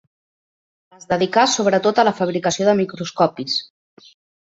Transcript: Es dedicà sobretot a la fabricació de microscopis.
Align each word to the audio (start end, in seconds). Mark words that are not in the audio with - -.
Es 0.99 1.05
dedicà 1.11 1.45
sobretot 1.57 2.01
a 2.01 2.07
la 2.09 2.17
fabricació 2.23 2.69
de 2.71 2.77
microscopis. 2.83 3.63